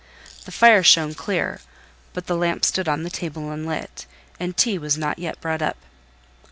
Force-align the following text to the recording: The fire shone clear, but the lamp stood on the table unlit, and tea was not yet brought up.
The 0.45 0.51
fire 0.51 0.81
shone 0.81 1.13
clear, 1.13 1.61
but 2.13 2.25
the 2.25 2.35
lamp 2.35 2.65
stood 2.65 2.89
on 2.89 3.03
the 3.03 3.11
table 3.11 3.51
unlit, 3.51 4.07
and 4.39 4.57
tea 4.57 4.79
was 4.79 4.97
not 4.97 5.19
yet 5.19 5.39
brought 5.39 5.61
up. 5.61 5.77